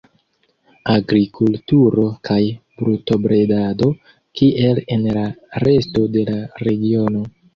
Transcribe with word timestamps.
Agrikulturo 0.93 2.05
kaj 2.29 2.37
brutobredado, 2.79 3.91
kiel 4.41 4.81
en 4.97 5.05
la 5.19 5.27
resto 5.67 6.07
de 6.17 6.27
la 6.31 6.41
regiono. 6.69 7.23